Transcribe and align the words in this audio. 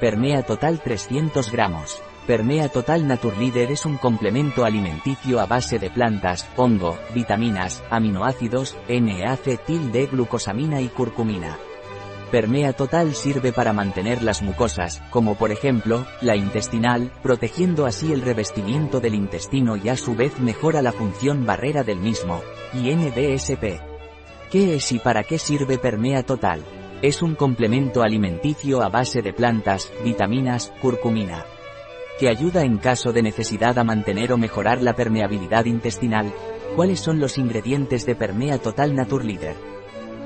Permea 0.00 0.42
Total 0.42 0.80
300 0.80 1.52
gramos. 1.52 2.02
Permea 2.26 2.68
Total 2.68 3.06
Naturleader 3.06 3.70
es 3.70 3.86
un 3.86 3.96
complemento 3.96 4.64
alimenticio 4.64 5.40
a 5.40 5.46
base 5.46 5.78
de 5.78 5.88
plantas, 5.88 6.48
hongo, 6.56 6.98
vitaminas, 7.14 7.82
aminoácidos, 7.90 8.76
N-acetil-D-glucosamina 8.88 10.80
y 10.80 10.88
curcumina. 10.88 11.58
Permea 12.32 12.72
Total 12.72 13.14
sirve 13.14 13.52
para 13.52 13.72
mantener 13.72 14.22
las 14.22 14.42
mucosas, 14.42 15.00
como 15.10 15.36
por 15.36 15.52
ejemplo, 15.52 16.04
la 16.20 16.34
intestinal, 16.34 17.12
protegiendo 17.22 17.86
así 17.86 18.12
el 18.12 18.22
revestimiento 18.22 18.98
del 18.98 19.14
intestino 19.14 19.76
y 19.76 19.88
a 19.90 19.96
su 19.96 20.16
vez 20.16 20.40
mejora 20.40 20.82
la 20.82 20.90
función 20.90 21.46
barrera 21.46 21.84
del 21.84 22.00
mismo, 22.00 22.42
y 22.72 22.92
NBSP. 22.92 23.80
¿Qué 24.50 24.74
es 24.74 24.90
y 24.90 24.98
para 24.98 25.22
qué 25.22 25.38
sirve 25.38 25.78
Permea 25.78 26.24
Total? 26.24 26.64
Es 27.04 27.20
un 27.20 27.34
complemento 27.34 28.02
alimenticio 28.02 28.80
a 28.80 28.88
base 28.88 29.20
de 29.20 29.34
plantas, 29.34 29.92
vitaminas, 30.02 30.72
curcumina. 30.80 31.44
Que 32.18 32.30
ayuda 32.30 32.62
en 32.62 32.78
caso 32.78 33.12
de 33.12 33.20
necesidad 33.20 33.78
a 33.78 33.84
mantener 33.84 34.32
o 34.32 34.38
mejorar 34.38 34.80
la 34.80 34.94
permeabilidad 34.94 35.66
intestinal. 35.66 36.32
¿Cuáles 36.76 37.00
son 37.00 37.20
los 37.20 37.36
ingredientes 37.36 38.06
de 38.06 38.14
Permea 38.14 38.56
Total 38.56 38.94
Naturleader? 38.94 39.73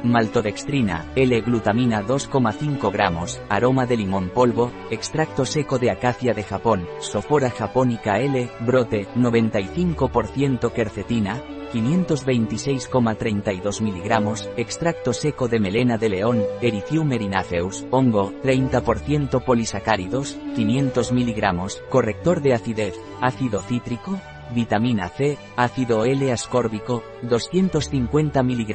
Maltodextrina, 0.05 1.07
L-glutamina 1.15 2.03
2,5 2.03 2.93
gramos, 2.93 3.41
aroma 3.49 3.87
de 3.87 3.97
limón 3.97 4.31
polvo, 4.31 4.73
extracto 4.91 5.45
seco 5.45 5.79
de 5.79 5.91
acacia 5.91 6.35
de 6.35 6.43
Japón, 6.43 6.87
sofora 7.01 7.51
japonica 7.51 8.19
L, 8.19 8.51
brote, 8.61 9.09
95% 9.15 10.73
quercetina, 10.73 11.43
526,32 11.73 13.81
miligramos, 13.83 14.49
extracto 14.57 15.13
seco 15.13 15.49
de 15.49 15.61
melena 15.61 15.99
de 15.99 16.09
león, 16.09 16.43
Erythium 16.63 17.13
erinaceus, 17.13 17.85
hongo, 17.91 18.33
30% 18.43 19.45
polisacáridos, 19.45 20.39
500 20.55 21.13
miligramos, 21.13 21.83
corrector 21.91 22.41
de 22.41 22.55
acidez, 22.55 22.99
ácido 23.21 23.61
cítrico, 23.61 24.19
vitamina 24.55 25.09
C, 25.09 25.39
ácido 25.57 26.05
L-ascórbico, 26.05 27.03
250 27.23 28.43
mg, 28.43 28.75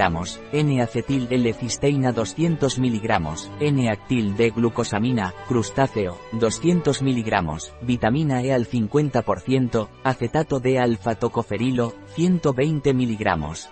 N-acetil 0.51 1.27
L-cisteína 1.29 2.11
200 2.11 2.79
mg, 2.79 3.11
N-actil 3.59 4.35
D-glucosamina, 4.35 5.33
crustáceo, 5.47 6.17
200 6.33 7.01
mg, 7.01 7.57
vitamina 7.81 8.41
E 8.41 8.53
al 8.53 8.67
50%, 8.67 9.87
acetato 10.03 10.59
de 10.59 10.79
alfa-tocoferilo, 10.79 11.93
120 12.15 12.93
mg, 12.93 13.23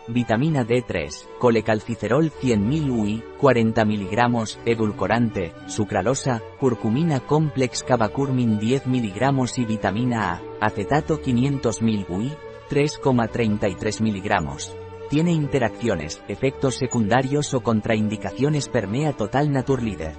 vitamina 0.08 0.66
D3, 0.66 1.38
colecalciferol 1.40 2.32
100.000 2.32 2.90
UI, 2.90 3.24
40 3.40 3.86
mg, 3.86 4.58
edulcorante, 4.66 5.54
sucralosa, 5.68 6.42
curcumina 6.60 7.20
complex 7.20 7.84
cavacurmin 7.84 8.60
10 8.60 8.88
mg 8.88 9.22
y 9.58 9.66
vitamina 9.66 10.34
A, 10.34 10.51
acetato 10.62 11.22
500.000 11.22 12.06
UI, 12.08 12.32
3,33 12.70 14.00
mg. 14.00 15.10
Tiene 15.10 15.34
interacciones, 15.34 16.22
efectos 16.30 16.76
secundarios 16.76 17.54
o 17.54 17.62
contraindicaciones 17.62 18.70
permea 18.70 19.12
total 19.12 19.52
Naturleader. 19.52 20.14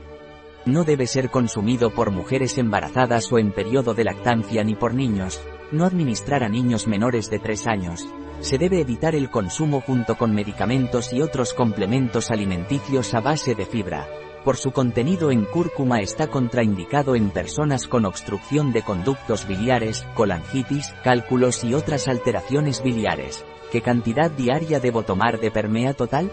No 0.66 0.84
debe 0.84 1.06
ser 1.06 1.30
consumido 1.30 1.90
por 1.94 2.10
mujeres 2.10 2.58
embarazadas 2.58 3.32
o 3.32 3.38
en 3.38 3.52
periodo 3.52 3.94
de 3.94 4.04
lactancia 4.04 4.62
ni 4.62 4.74
por 4.74 4.92
niños, 4.92 5.40
no 5.70 5.86
administrar 5.86 6.44
a 6.44 6.48
niños 6.48 6.86
menores 6.86 7.30
de 7.30 7.38
3 7.38 7.66
años. 7.68 8.06
Se 8.40 8.58
debe 8.58 8.80
evitar 8.80 9.14
el 9.14 9.30
consumo 9.30 9.80
junto 9.80 10.16
con 10.16 10.34
medicamentos 10.34 11.12
y 11.12 11.22
otros 11.22 11.54
complementos 11.54 12.30
alimenticios 12.30 13.14
a 13.14 13.20
base 13.20 13.54
de 13.54 13.64
fibra. 13.64 14.08
Por 14.44 14.56
su 14.56 14.72
contenido 14.72 15.30
en 15.30 15.44
cúrcuma 15.44 16.00
está 16.00 16.26
contraindicado 16.26 17.14
en 17.14 17.30
personas 17.30 17.86
con 17.86 18.04
obstrucción 18.04 18.72
de 18.72 18.82
conductos 18.82 19.46
biliares, 19.46 20.04
colangitis, 20.14 20.92
cálculos 21.04 21.62
y 21.62 21.74
otras 21.74 22.08
alteraciones 22.08 22.82
biliares. 22.82 23.44
¿Qué 23.70 23.82
cantidad 23.82 24.32
diaria 24.32 24.80
debo 24.80 25.04
tomar 25.04 25.38
de 25.38 25.52
permea 25.52 25.94
total? 25.94 26.32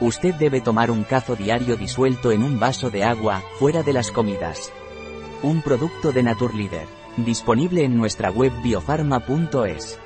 Usted 0.00 0.34
debe 0.34 0.60
tomar 0.60 0.90
un 0.90 1.02
cazo 1.02 1.34
diario 1.34 1.76
disuelto 1.76 2.30
en 2.30 2.44
un 2.44 2.60
vaso 2.60 2.90
de 2.90 3.02
agua, 3.02 3.42
fuera 3.58 3.82
de 3.82 3.92
las 3.92 4.12
comidas. 4.12 4.72
Un 5.42 5.62
producto 5.62 6.12
de 6.12 6.22
Naturleader. 6.22 6.86
Disponible 7.16 7.84
en 7.84 7.96
nuestra 7.96 8.30
web 8.30 8.52
biofarma.es. 8.62 9.98